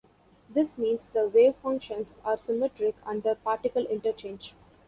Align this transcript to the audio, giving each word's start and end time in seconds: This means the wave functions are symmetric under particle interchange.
This 0.49 0.79
means 0.79 1.05
the 1.05 1.27
wave 1.29 1.57
functions 1.57 2.15
are 2.25 2.35
symmetric 2.39 2.95
under 3.05 3.35
particle 3.35 3.85
interchange. 3.85 4.55